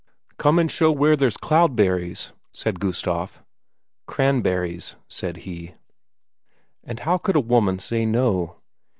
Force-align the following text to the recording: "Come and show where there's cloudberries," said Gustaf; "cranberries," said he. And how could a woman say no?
"Come 0.37 0.57
and 0.57 0.71
show 0.71 0.91
where 0.91 1.15
there's 1.15 1.37
cloudberries," 1.37 2.31
said 2.51 2.79
Gustaf; 2.79 3.37
"cranberries," 4.07 4.95
said 5.07 5.37
he. 5.45 5.75
And 6.83 7.01
how 7.01 7.19
could 7.19 7.35
a 7.35 7.39
woman 7.39 7.77
say 7.77 8.07
no? 8.07 8.55